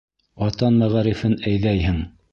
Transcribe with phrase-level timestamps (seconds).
[0.43, 2.05] Ватан мәғарифын әйҙәйһең.